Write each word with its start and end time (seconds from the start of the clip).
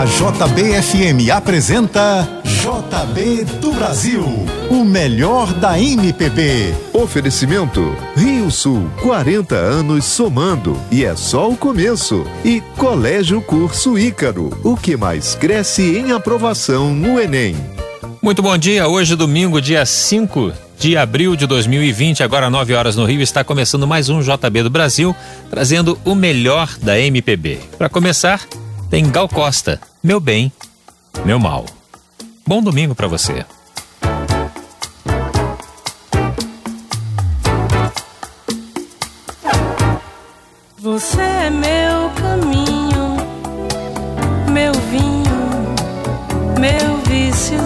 A 0.00 0.06
JBFM 0.06 1.30
apresenta 1.30 2.26
JB 2.42 3.44
do 3.60 3.70
Brasil, 3.72 4.24
o 4.70 4.82
melhor 4.82 5.52
da 5.52 5.78
MPB. 5.78 6.74
Oferecimento 6.94 7.94
Rio 8.16 8.50
Sul, 8.50 8.88
40 9.02 9.54
anos 9.54 10.06
somando 10.06 10.74
e 10.90 11.04
é 11.04 11.14
só 11.14 11.50
o 11.50 11.54
começo. 11.54 12.26
E 12.42 12.62
Colégio 12.78 13.42
Curso 13.42 13.98
Ícaro, 13.98 14.58
o 14.64 14.74
que 14.74 14.96
mais 14.96 15.34
cresce 15.34 15.98
em 15.98 16.12
aprovação 16.12 16.94
no 16.94 17.20
Enem. 17.20 17.54
Muito 18.22 18.40
bom 18.40 18.56
dia, 18.56 18.88
hoje 18.88 19.14
domingo, 19.14 19.60
dia 19.60 19.84
5 19.84 20.50
de 20.78 20.96
abril 20.96 21.36
de 21.36 21.46
2020, 21.46 22.22
agora 22.22 22.48
9 22.48 22.72
horas 22.72 22.96
no 22.96 23.04
Rio, 23.04 23.20
está 23.20 23.44
começando 23.44 23.86
mais 23.86 24.08
um 24.08 24.22
JB 24.22 24.62
do 24.62 24.70
Brasil, 24.70 25.14
trazendo 25.50 25.98
o 26.06 26.14
melhor 26.14 26.70
da 26.80 26.98
MPB. 26.98 27.58
Para 27.76 27.90
começar, 27.90 28.40
tem 28.90 29.08
Gal 29.08 29.28
Costa, 29.28 29.80
Meu 30.02 30.18
Bem, 30.18 30.52
Meu 31.24 31.38
Mal. 31.38 31.64
Bom 32.44 32.60
domingo 32.60 32.92
para 32.92 33.06
você. 33.06 33.46
Você 40.76 41.20
é 41.20 41.50
meu 41.50 42.10
caminho, 42.16 43.16
meu 44.50 44.72
vinho, 44.72 45.74
meu 46.58 46.96
vício, 47.04 47.58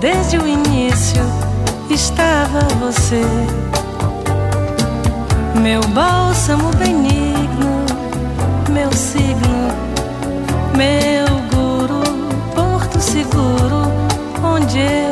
desde 0.00 0.36
o 0.36 0.46
início 0.46 1.22
estava 1.88 2.60
você. 2.78 3.22
Meu 5.62 5.80
bálsamo 5.88 6.70
benigno, 6.76 7.86
meu 8.70 8.92
signo, 8.92 9.87
meu 10.76 11.26
guru, 11.50 12.02
porto 12.54 13.00
seguro, 13.00 13.90
onde 14.42 14.78
eu 14.78 15.07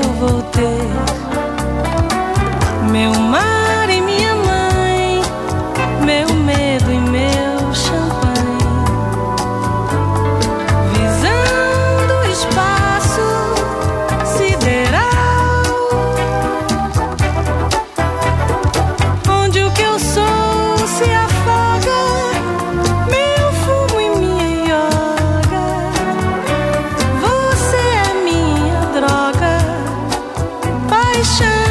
show. 31.38 31.65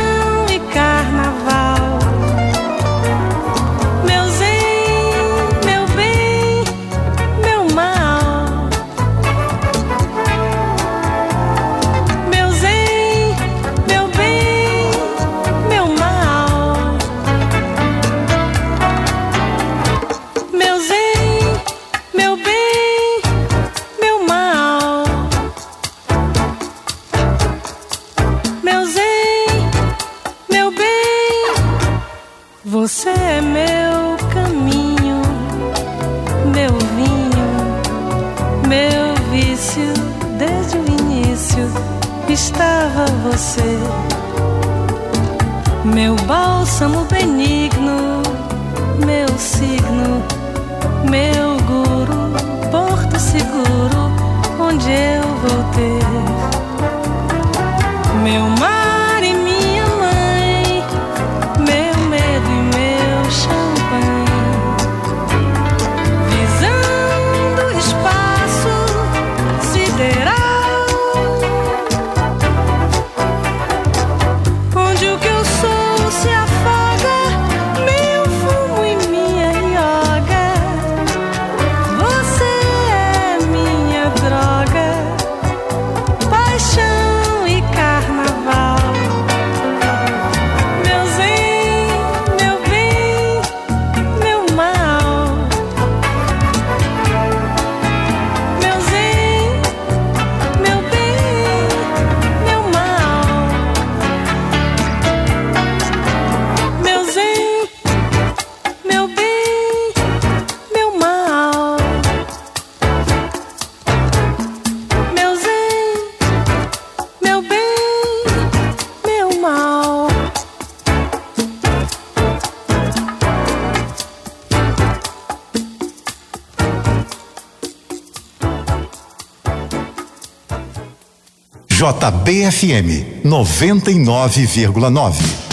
JBFM 131.93 133.03
99,9. 133.21 135.44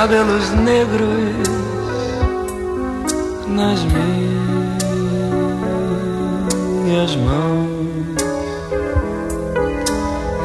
Cabelos 0.00 0.48
negros 0.52 1.36
nas 3.48 3.80
minhas 6.86 7.14
mãos. 7.16 8.16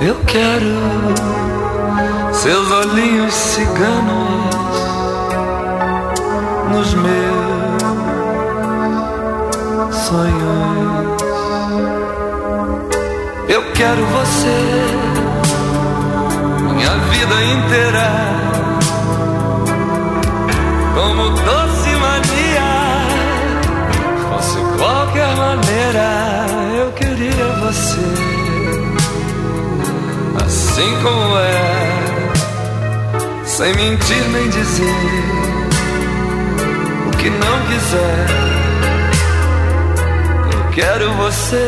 Eu 0.02 0.18
quero 0.26 0.76
seus 2.34 2.70
olhinhos 2.70 3.34
ciganos 3.34 4.76
nos 6.74 6.94
meus 6.96 7.82
sonhos. 9.94 11.16
Eu 13.48 13.64
quero 13.72 14.06
você 14.08 15.05
sem 33.66 33.74
mentir 33.74 34.24
nem 34.30 34.48
dizer 34.48 34.96
o 37.08 37.18
que 37.18 37.30
não 37.32 37.62
quiser. 37.66 38.28
Eu 40.54 40.70
quero 40.72 41.12
você, 41.14 41.68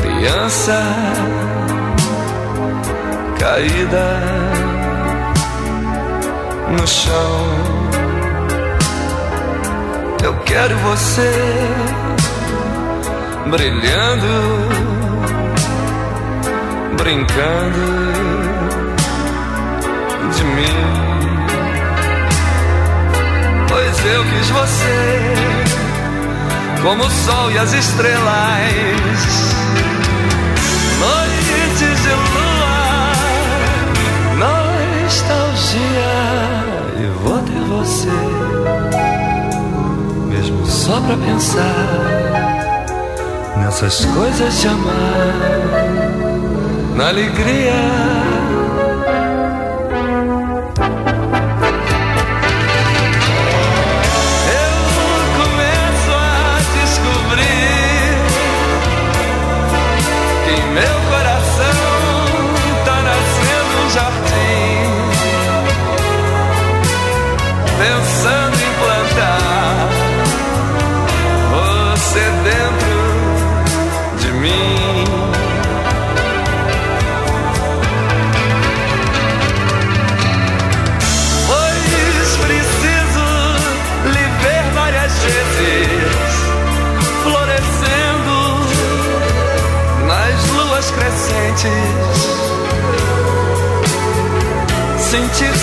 criança 0.00 0.82
caída 3.38 4.20
no 6.70 6.86
chão. 6.86 7.58
Eu 10.24 10.34
quero 10.46 10.78
você 10.78 11.30
brilhando, 13.50 14.28
brincando 16.96 18.27
Quis 24.48 24.56
você, 24.56 25.34
como 26.82 27.04
o 27.04 27.10
sol 27.10 27.50
e 27.50 27.58
as 27.58 27.70
estrelas, 27.74 29.54
noites 30.98 32.02
de 32.02 32.08
lua, 32.08 33.12
nostalgia. 35.04 36.14
E 36.98 37.06
vou 37.22 37.38
ter 37.40 37.60
você, 37.68 38.08
mesmo 40.28 40.64
só 40.66 40.98
pra 41.02 41.16
pensar 41.18 42.86
nessas 43.58 44.06
coisas 44.06 44.60
de 44.62 44.68
amar, 44.68 45.34
na 46.96 47.08
alegria. 47.08 48.47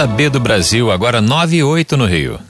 JB 0.00 0.30
do 0.30 0.40
Brasil, 0.40 0.90
agora 0.90 1.20
9 1.20 1.56
e 1.56 1.62
8 1.62 1.94
no 1.94 2.06
Rio. 2.06 2.49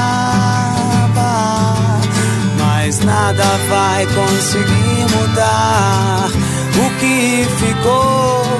Nada 3.05 3.43
vai 3.69 4.05
conseguir 4.07 5.17
mudar 5.17 6.29
o 6.77 6.99
que 6.99 7.45
ficou. 7.59 8.51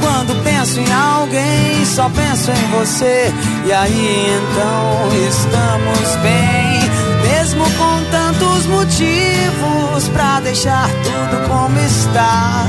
Quando 0.00 0.42
penso 0.42 0.80
em 0.80 0.92
alguém, 0.92 1.84
só 1.86 2.08
penso 2.08 2.50
em 2.50 2.78
você. 2.78 3.32
E 3.66 3.72
aí 3.72 4.26
então 4.38 5.28
estamos 5.28 6.16
bem, 6.22 7.30
mesmo 7.30 7.64
com 7.64 8.04
tantos 8.10 8.66
motivos 8.66 10.08
pra 10.12 10.40
deixar 10.40 10.88
tudo 10.88 11.48
como 11.48 11.78
está. 11.80 12.66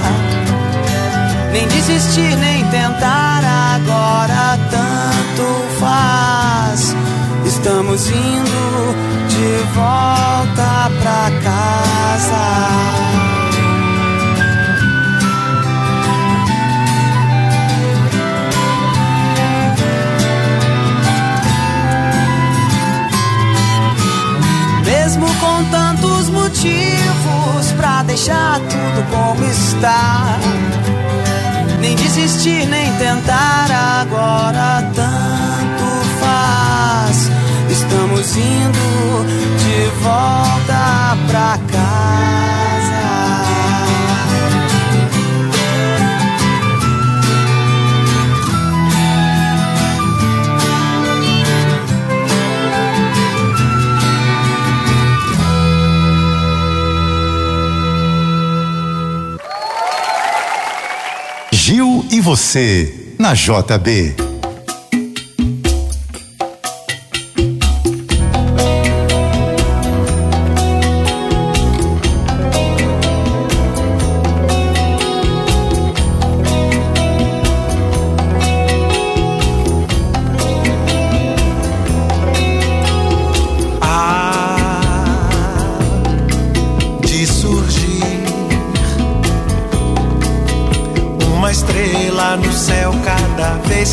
Nem 1.52 1.68
desistir, 1.68 2.36
nem 2.38 2.64
tentar 2.68 3.42
agora 3.76 4.58
tanto. 4.70 5.71
Estamos 7.64 8.10
indo 8.10 8.96
de 9.30 9.64
volta 9.76 10.90
pra 11.00 11.30
casa. 11.44 12.44
Mesmo 24.84 25.28
com 25.36 25.64
tantos 25.66 26.30
motivos 26.32 27.72
pra 27.78 28.02
deixar 28.02 28.60
tudo 28.62 29.06
como 29.12 29.46
está. 29.46 30.40
Nem 31.80 31.96
desistir, 31.96 32.66
nem 32.66 32.92
tentar 32.94 33.70
agora 34.02 34.84
tanto 34.96 35.31
estamos 38.22 38.38
indo 38.38 39.26
de 39.58 39.90
volta 40.02 41.18
pra 41.28 41.58
casa. 41.72 41.82
Gil 61.52 62.06
e 62.12 62.22
você, 62.22 62.94
na 63.18 63.34
JB. 63.34 64.31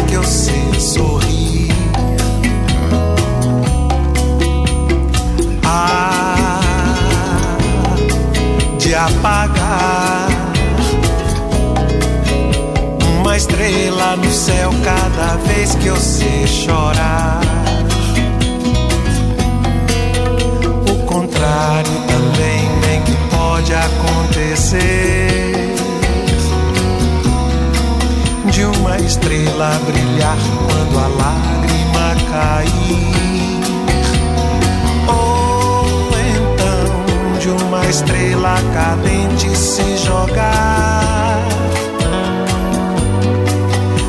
Que 0.08 0.14
eu 0.14 0.24
sei 0.24 0.80
sorrir. 0.80 1.68
Ah, 5.64 6.60
de 8.78 8.94
apagar 8.94 10.28
uma 13.20 13.36
estrela 13.36 14.16
no 14.16 14.30
céu 14.30 14.70
cada 14.82 15.36
vez 15.46 15.74
que 15.74 15.86
eu 15.86 15.96
sei 15.96 16.46
chorar. 16.46 17.40
O 20.90 21.06
contrário 21.06 21.92
também 22.06 22.80
bem 22.80 23.02
que 23.02 23.36
pode 23.36 23.74
acontecer. 23.74 25.27
De 28.58 28.64
uma 28.64 28.96
estrela 28.98 29.80
brilhar 29.86 30.36
quando 30.66 30.98
a 30.98 31.06
lágrima 31.06 32.16
cair. 32.28 33.14
Ou 35.06 36.10
então 36.18 37.38
de 37.38 37.50
uma 37.50 37.86
estrela 37.86 38.56
cadente 38.74 39.56
se 39.56 39.96
jogar. 39.98 41.46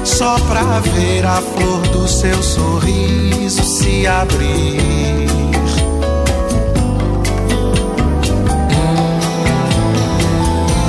Só 0.03 0.39
pra 0.39 0.79
ver 0.79 1.27
a 1.27 1.39
flor 1.43 1.81
do 1.89 2.07
seu 2.07 2.41
sorriso 2.41 3.63
se 3.63 4.07
abrir. 4.07 5.29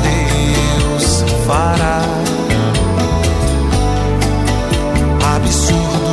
Deus 0.03 1.25
fará 1.47 2.20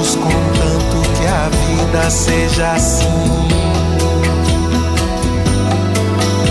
absurdos 0.08 0.16
contanto 0.16 1.10
que 1.20 1.28
a 1.28 1.50
vida 1.50 2.10
seja 2.10 2.72
assim. 2.72 3.06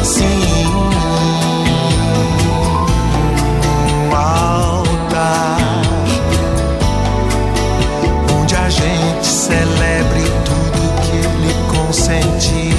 Sim, 0.03 0.67
um 4.11 4.15
altar 4.15 5.59
onde 8.41 8.55
a 8.55 8.69
gente 8.69 9.27
celebre 9.27 10.23
tudo 10.45 11.01
que 11.03 11.17
ele 11.17 11.55
consentir. 11.69 12.76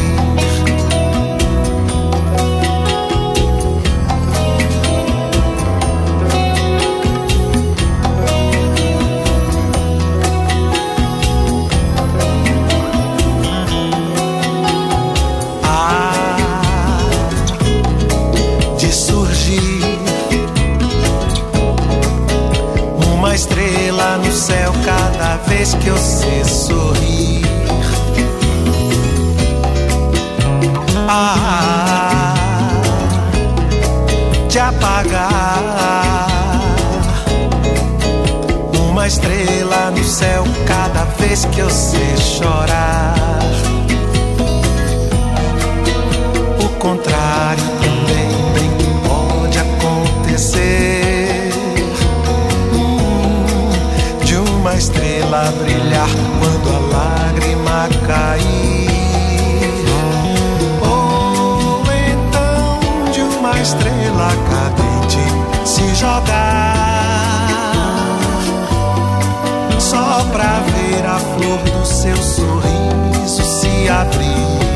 Estrela 54.78 55.52
brilhar 55.60 56.08
quando 56.40 56.70
a 56.70 56.80
lágrima 56.96 57.90
cair. 58.06 58.88
Ou 60.82 61.84
então 62.12 63.12
de 63.12 63.22
uma 63.22 63.60
estrela 63.60 64.30
cadente 64.50 65.68
se 65.68 65.96
jogar. 65.96 66.76
Só 69.80 70.24
pra 70.32 70.60
ver 70.60 71.06
a 71.06 71.20
flor 71.20 71.60
do 71.60 71.86
seu 71.86 72.18
sorriso 72.18 73.44
se 73.44 73.90
abrir. 73.90 74.67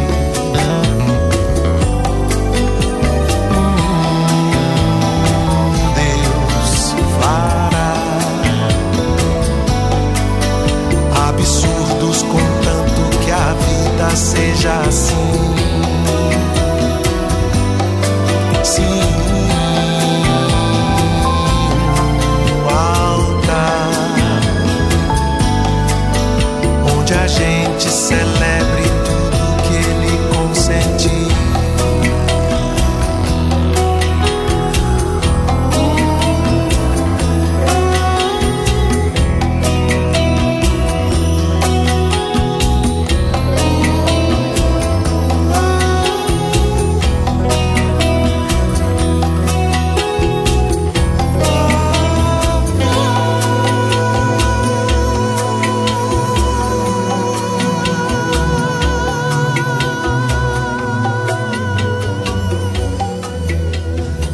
Seja 14.15 14.81
assim. 14.81 15.50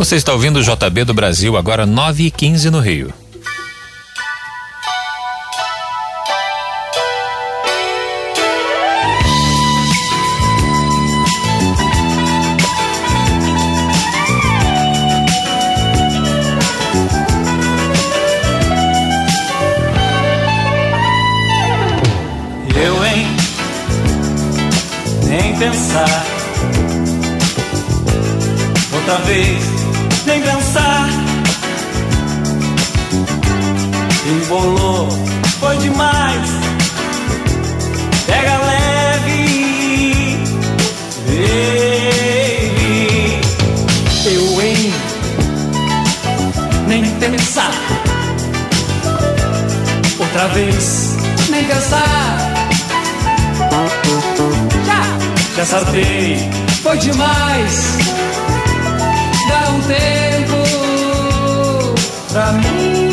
Você 0.07 0.15
está 0.15 0.31
ouvindo 0.31 0.59
o 0.59 0.63
JB 0.63 1.03
do 1.03 1.13
Brasil, 1.13 1.57
agora 1.57 1.85
9 1.85 2.27
e 2.27 2.31
15 2.31 2.69
no 2.69 2.79
Rio. 2.79 3.13
desatei. 55.67 56.37
Foi 56.81 56.97
demais 56.97 57.97
Dá 59.49 59.69
um 59.69 59.81
tempo 59.81 60.55
pra 62.31 62.53
mim. 62.53 63.06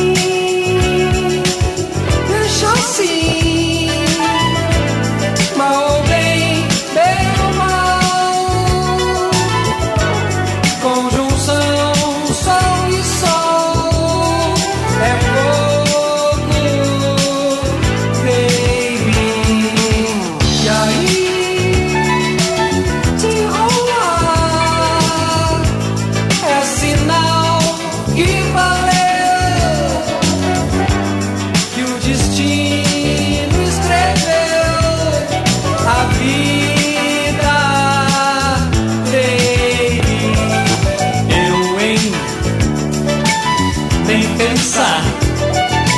pensar. 44.49 45.03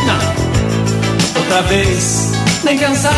Não, 0.06 1.40
outra 1.40 1.62
vez, 1.62 2.30
nem 2.62 2.78
cansar. 2.78 3.12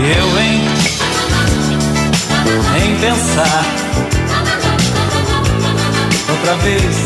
Eu 0.00 0.38
hein? 0.38 0.60
em 2.84 2.98
pensar 2.98 3.64
outra 6.28 6.56
vez, 6.56 6.96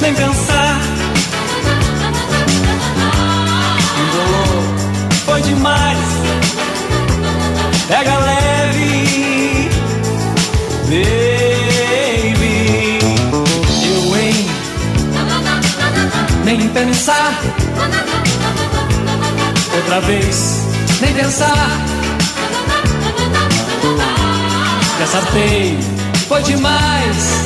nem 0.00 0.14
pensar. 0.14 0.53
É 7.84 7.96
pega 7.98 8.18
leve, 8.18 9.68
baby. 10.84 12.18
Eu 13.84 14.16
em 14.16 14.48
nem 16.44 16.68
pensar 16.70 17.42
outra 19.76 20.00
vez, 20.00 20.62
nem 21.02 21.12
pensar. 21.12 21.68
Essa 25.02 25.20
vez 25.32 25.84
foi 26.26 26.42
demais. 26.42 27.44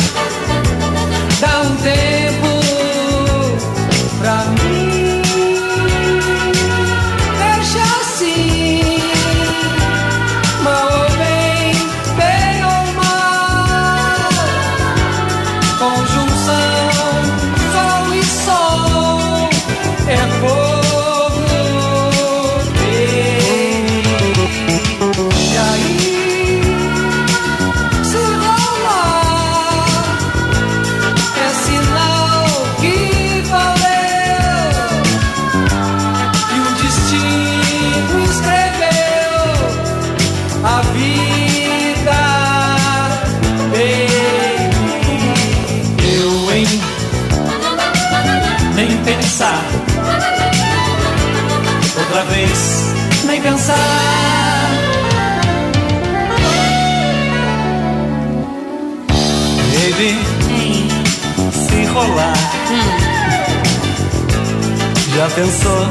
pensou? 65.30 65.86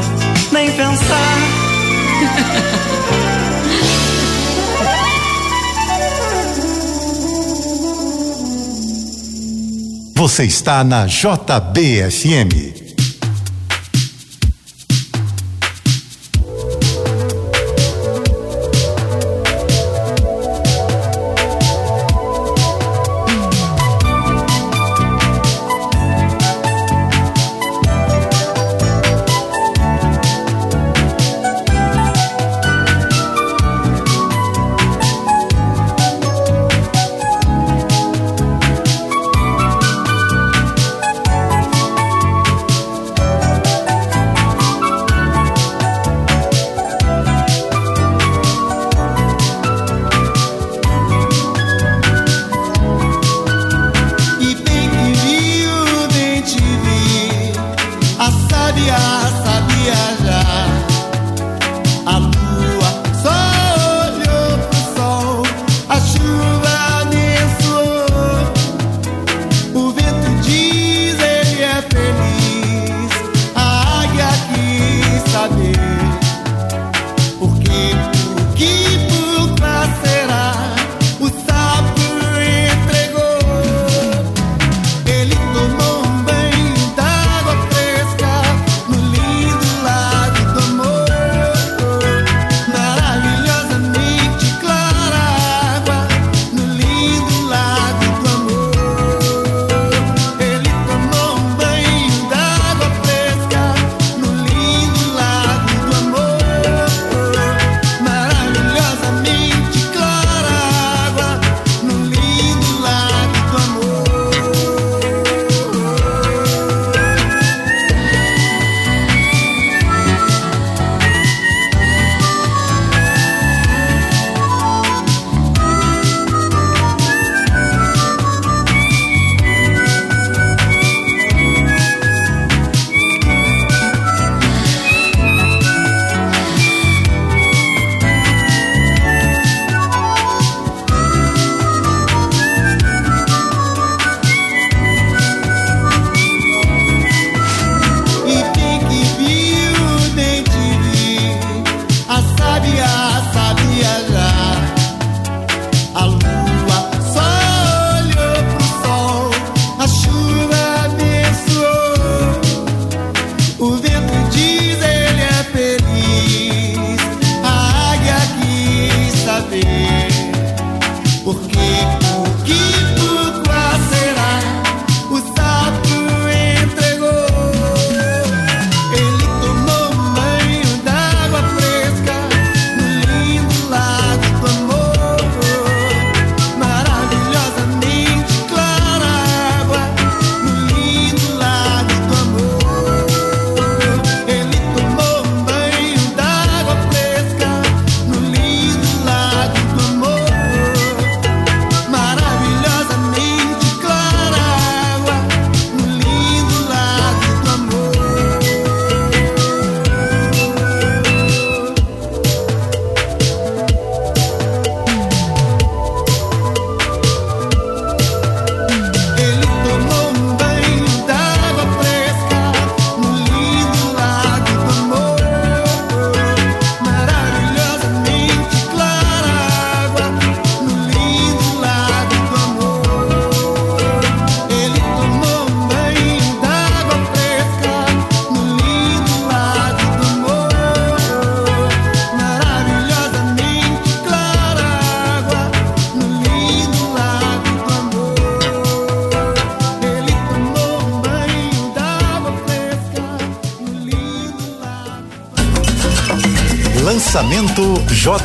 Nem 0.52 0.72
pensar. 0.72 1.38
Você 10.16 10.46
está 10.46 10.84
na 10.84 11.06
JBFM. 11.06 12.77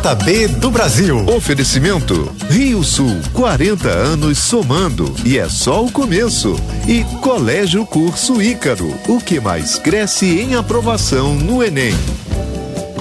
JB 0.02 0.48
do 0.58 0.68
Brasil. 0.68 1.24
Oferecimento 1.28 2.28
Rio 2.50 2.82
Sul, 2.82 3.20
40 3.32 3.88
anos 3.88 4.36
somando 4.36 5.14
e 5.24 5.38
é 5.38 5.48
só 5.48 5.84
o 5.84 5.92
começo. 5.92 6.56
E 6.88 7.04
Colégio 7.20 7.86
Curso 7.86 8.42
Ícaro, 8.42 8.92
o 9.06 9.20
que 9.20 9.38
mais 9.38 9.78
cresce 9.78 10.40
em 10.40 10.56
aprovação 10.56 11.34
no 11.34 11.62
Enem. 11.62 11.94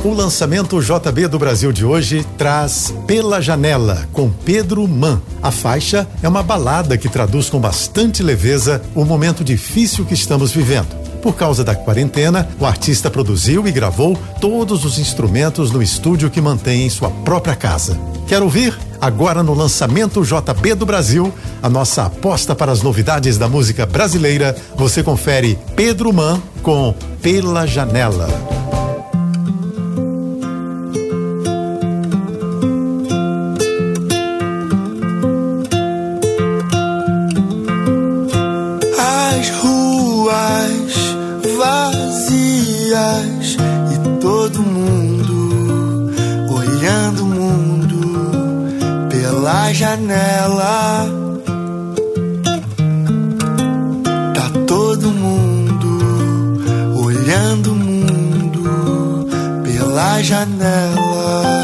O 0.04 0.14
lançamento 0.14 0.80
JB 0.80 1.28
do 1.28 1.40
Brasil 1.40 1.72
de 1.72 1.84
hoje 1.84 2.24
traz 2.38 2.94
Pela 3.08 3.42
Janela, 3.42 4.08
com 4.14 4.30
Pedro 4.30 4.88
Man. 4.88 5.20
A 5.42 5.50
faixa 5.50 6.08
é 6.22 6.30
uma 6.30 6.44
balada 6.44 7.00
que 7.00 7.10
traduz 7.10 7.50
com 7.50 7.60
bastante 7.60 8.22
leveza 8.22 8.80
o 8.94 9.04
momento 9.04 9.44
difícil 9.44 10.06
que 10.06 10.14
estamos 10.14 10.52
vivendo. 10.52 11.01
Por 11.22 11.36
causa 11.36 11.64
da 11.64 11.76
quarentena, 11.76 12.50
o 12.60 12.66
artista 12.66 13.10
produziu 13.10 13.68
e 13.68 13.72
gravou 13.72 14.18
todos 14.40 14.84
os 14.84 14.98
instrumentos 14.98 15.72
no 15.72 15.82
estúdio 15.82 16.30
que 16.30 16.42
mantém 16.42 16.86
em 16.86 16.90
sua 16.90 17.10
própria 17.10 17.56
casa. 17.56 17.98
Quer 18.28 18.42
ouvir? 18.42 18.78
Agora 19.00 19.42
no 19.44 19.54
lançamento 19.54 20.24
JB 20.24 20.76
do 20.76 20.86
Brasil, 20.86 21.34
a 21.62 21.70
nossa 21.70 22.06
aposta 22.06 22.56
para 22.56 22.72
as 22.72 22.82
novidades 22.82 23.38
da 23.38 23.50
música 23.50 23.86
brasileira, 23.86 24.56
você 24.76 25.02
confere 25.04 25.58
Pedro 25.76 26.14
Man 26.14 26.42
com 26.62 26.94
Pela 27.22 27.66
Janela. 27.66 28.28
Vazias 42.92 43.58
e 43.92 44.20
todo 44.20 44.62
mundo 44.62 46.12
olhando 46.54 47.24
o 47.24 47.28
mundo 47.28 49.08
pela 49.10 49.72
janela. 49.74 51.06
Tá 54.34 54.52
todo 54.68 55.10
mundo 55.10 55.88
olhando 56.98 57.72
o 57.72 57.76
mundo 57.76 59.28
pela 59.64 60.22
janela. 60.22 61.62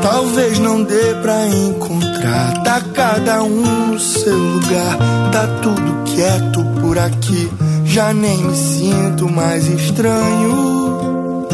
Talvez 0.00 0.58
não 0.60 0.82
dê 0.84 1.14
pra 1.22 1.48
encontrar. 1.48 2.62
Tá 2.62 2.80
cada 2.94 3.42
um 3.42 3.88
no 3.92 3.98
seu 3.98 4.36
lugar. 4.36 4.96
Tá 5.32 5.46
tudo 5.62 6.04
quieto 6.04 6.67
por 6.88 6.98
aqui. 6.98 7.50
Já 7.84 8.14
nem 8.14 8.38
me 8.38 8.56
sinto 8.56 9.28
mais 9.28 9.66
estranho. 9.66 11.46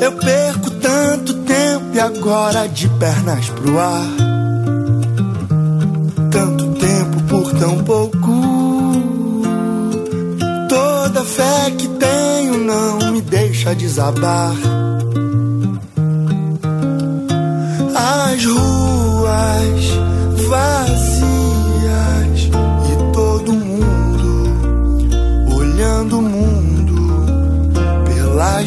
Eu 0.00 0.12
perco 0.12 0.70
tanto 0.70 1.34
tempo 1.34 1.86
e 1.92 1.98
agora 1.98 2.68
de 2.68 2.88
pernas 2.90 3.48
pro 3.48 3.76
ar. 3.76 4.06
Tanto 6.30 6.64
tempo 6.74 7.22
por 7.28 7.52
tão 7.54 7.82
pouco. 7.82 8.30
Toda 10.68 11.24
fé 11.24 11.72
que 11.76 11.88
tenho 11.88 12.58
não 12.58 13.12
me 13.12 13.20
deixa 13.20 13.74
desabar. 13.74 14.54
As 17.96 18.44
ruas 18.44 19.80
vazias 20.48 20.99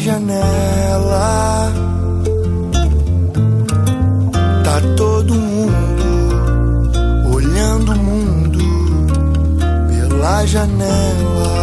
janela. 0.04 1.72
Tá 4.62 4.80
todo 4.98 5.34
mundo 5.34 6.04
olhando 7.34 7.92
o 7.92 7.96
mundo 7.96 8.58
pela 9.88 10.44
janela. 10.44 11.54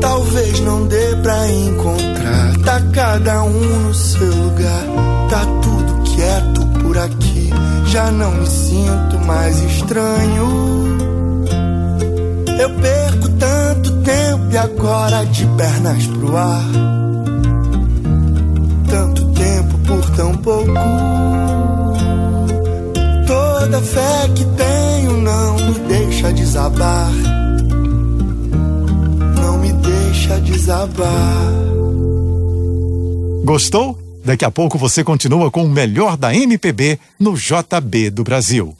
Talvez 0.00 0.60
não 0.60 0.86
dê 0.86 1.16
pra 1.22 1.50
encontrar. 1.52 2.56
Tá 2.64 2.80
cada 2.94 3.42
um 3.42 3.60
no 3.60 3.94
seu 3.94 4.34
lugar. 4.36 4.84
Tá 5.28 5.44
tudo 5.60 6.02
quieto 6.14 6.66
por 6.82 6.96
aqui. 6.96 7.50
Já 7.88 8.10
não 8.10 8.30
me 8.32 8.46
sinto 8.46 9.18
mais 9.26 9.58
estranho. 9.64 10.70
Eu 12.58 12.70
perco 12.74 13.29
e 14.52 14.56
agora 14.56 15.24
de 15.26 15.46
pernas 15.56 16.06
pro 16.06 16.36
ar. 16.36 16.64
Tanto 18.88 19.32
tempo 19.32 19.78
por 19.86 20.10
tão 20.10 20.36
pouco. 20.36 20.72
Toda 23.26 23.80
fé 23.80 24.28
que 24.34 24.44
tenho 24.44 25.16
não 25.22 25.54
me 25.56 25.78
deixa 25.88 26.32
desabar 26.32 27.10
não 29.40 29.58
me 29.58 29.72
deixa 29.72 30.38
desabar. 30.40 31.06
Gostou? 33.44 33.98
Daqui 34.24 34.44
a 34.44 34.50
pouco 34.50 34.78
você 34.78 35.02
continua 35.02 35.50
com 35.50 35.64
o 35.64 35.68
melhor 35.68 36.16
da 36.16 36.34
MPB 36.34 36.98
no 37.18 37.34
JB 37.34 38.10
do 38.10 38.22
Brasil. 38.22 38.76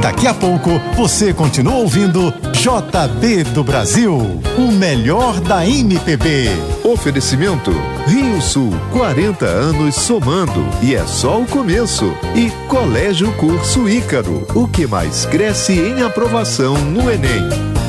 Daqui 0.00 0.26
a 0.26 0.34
pouco 0.34 0.70
você 0.96 1.32
continua 1.32 1.76
ouvindo 1.76 2.32
JB 2.64 3.44
do 3.52 3.62
Brasil, 3.62 4.40
o 4.56 4.72
melhor 4.72 5.38
da 5.38 5.68
MPB. 5.68 6.48
Oferecimento 6.82 7.70
Rio 8.06 8.40
Sul, 8.40 8.72
40 8.90 9.44
anos 9.44 9.94
somando 9.96 10.66
e 10.82 10.94
é 10.94 11.04
só 11.04 11.42
o 11.42 11.46
começo. 11.46 12.06
E 12.34 12.50
Colégio 12.66 13.30
Curso 13.34 13.86
Ícaro, 13.86 14.46
o 14.54 14.66
que 14.66 14.86
mais 14.86 15.26
cresce 15.26 15.74
em 15.74 16.02
aprovação 16.02 16.74
no 16.78 17.10
Enem. 17.10 17.83